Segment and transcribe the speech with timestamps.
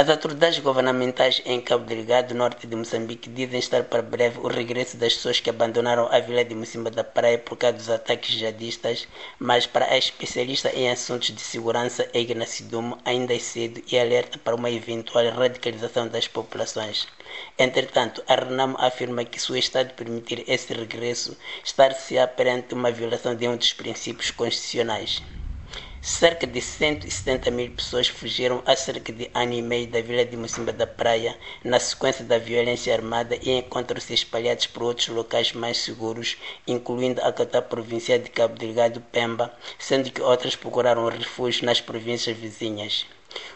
[0.00, 4.96] As autoridades governamentais em Cabo Delgado, norte de Moçambique, dizem estar para breve o regresso
[4.96, 9.06] das pessoas que abandonaram a vila de Mocimba da Praia por causa dos ataques jihadistas,
[9.38, 14.38] mas para a especialista em assuntos de segurança, Egna Sidumo, ainda é cedo e alerta
[14.38, 17.06] para uma eventual radicalização das populações.
[17.58, 23.34] Entretanto, a Renamo afirma que se o Estado permitir esse regresso, estar-se-á perante uma violação
[23.34, 25.22] de um dos princípios constitucionais.
[26.02, 30.34] Cerca de 170 mil pessoas fugiram há cerca de ano e meio da vila de
[30.34, 35.76] Mocimba da Praia na sequência da violência armada e encontram-se espalhados por outros locais mais
[35.76, 41.82] seguros, incluindo a capital provincial de Cabo Delgado, Pemba, sendo que outras procuraram refúgio nas
[41.82, 43.04] províncias vizinhas.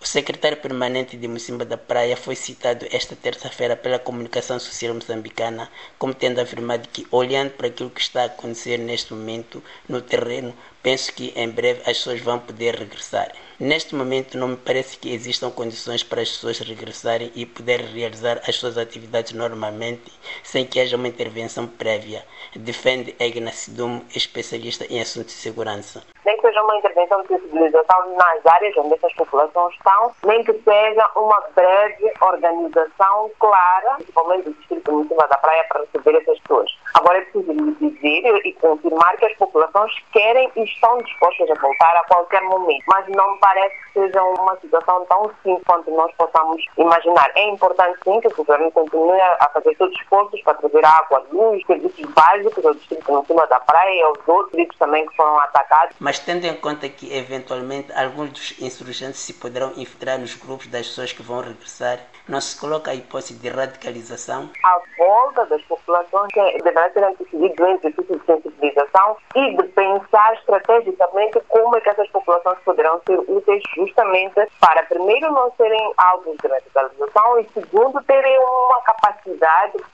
[0.00, 5.68] O secretário permanente de Mocimba da Praia foi citado esta terça-feira pela comunicação social moçambicana
[5.98, 10.54] como tendo afirmado que, olhando para aquilo que está a acontecer neste momento no terreno,
[10.84, 13.34] penso que em breve as pessoas vão poder regressar.
[13.58, 18.40] Neste momento, não me parece que existam condições para as pessoas regressarem e poderem realizar
[18.46, 20.12] as suas atividades normalmente,
[20.44, 22.24] sem que haja uma intervenção prévia,
[22.54, 26.04] defende Egna Sidum, especialista em assuntos de segurança.
[26.28, 30.52] Nem que seja uma intervenção de sensibilização nas áreas onde essas populações estão, nem que
[30.52, 36.70] seja uma breve organização clara, principalmente do Distrito Municipal da Praia, para receber essas pessoas.
[36.92, 41.96] Agora é preciso dizer e confirmar que as populações querem e estão dispostas a voltar
[41.96, 46.62] a qualquer momento, mas não parece que seja uma situação tão simples quanto nós possamos
[46.76, 47.30] imaginar.
[47.36, 51.24] É importante sim que o governo continue a fazer todos os esforços para trazer água,
[51.32, 55.38] luz, serviços básicos ao distrito cima da praia e aos outros distritos também que foram
[55.40, 55.96] atacados.
[56.00, 60.86] Mas tendo em conta que eventualmente alguns dos insurgentes se poderão infiltrar nos grupos das
[60.86, 64.50] pessoas que vão regressar, não se coloca a hipótese de radicalização?
[64.64, 66.28] A volta das populações
[66.62, 72.08] deverá ser antecedido do exercício de sensibilização e de pensar estrategicamente como é que essas
[72.10, 78.37] populações poderão ser úteis justamente para, primeiro, não serem alvos de radicalização e, segundo, terem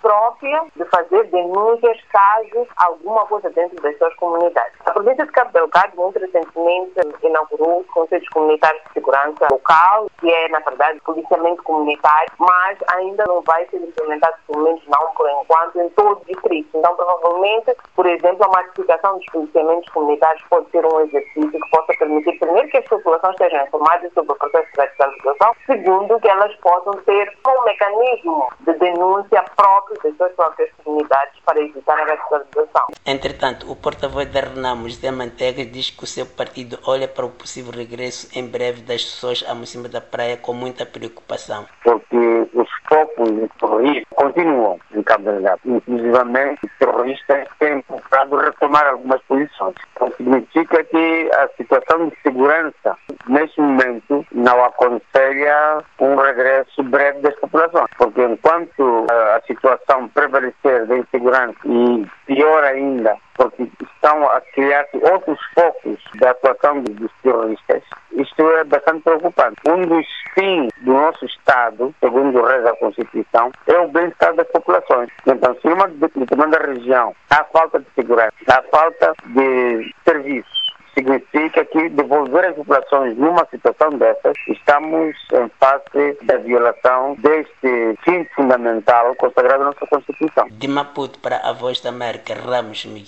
[0.00, 4.72] própria de fazer denúncias caso alguma coisa dentro das suas comunidades.
[4.84, 10.48] A província de Cabo Delgado, muito recentemente, inaugurou conselhos comunitários de segurança local, que é,
[10.48, 15.80] na verdade, policiamento comunitário, mas ainda não vai ser implementado, pelo menos não por enquanto,
[15.80, 16.68] em todo o distrito.
[16.74, 21.94] Então, provavelmente, por exemplo, a massificação dos policiamentos comunitários pode ser um exercício que possa
[21.98, 26.54] permitir, primeiro, que as populações estejam informadas sobre o processo de radicalização, segundo, que elas
[26.56, 32.86] possam ter um mecanismo de denúncia próprio das suas próprias comunidades para evitar a radicalização.
[33.04, 37.30] Entretanto, o porta-voz da Renamo, José Manteiga, diz que o seu partido olha para o
[37.30, 41.66] possível regresso em breve das pessoas a cima da praia com muita preocupação.
[41.82, 42.16] Porque
[42.54, 45.60] os focos de terrorismo continuam em Cabo Delgado.
[45.64, 49.74] Inclusivamente, os terroristas têm procurado retomar algumas posições.
[49.94, 52.96] Então, significa que a situação de segurança,
[53.28, 57.90] neste momento, não aconselha um regresso breve das populações.
[57.96, 65.38] Porque enquanto a situação prevalecer de insegurança e pior ainda, porque estão a criar outros
[65.54, 69.56] focos da atuação dos terroristas, isto é bastante preocupante.
[69.66, 75.10] Um dos fins do nosso Estado, segundo reza a Constituição, é o bem-estar das populações.
[75.26, 80.63] Então, se numa determinada região há falta de segurança, há falta de serviços,
[80.94, 88.24] significa que devolver as populações numa situação dessas, estamos em face da violação deste fim
[88.34, 90.48] fundamental consagrado na nossa Constituição.
[90.50, 93.04] De Maputo para a Voz da América, Ramos Miguel.